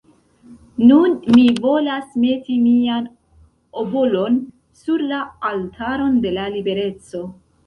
Nun 0.91 1.11
mi 1.35 1.43
volas 1.65 2.15
meti 2.23 2.55
mian 2.63 3.05
obolon 3.83 4.41
sur 4.81 5.05
la 5.13 5.21
altaron 5.53 6.19
de 6.27 6.33
la 6.41 6.49
libereco. 6.57 7.25